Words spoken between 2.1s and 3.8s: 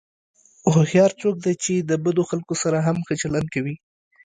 خلکو سره هم ښه چلند کوي.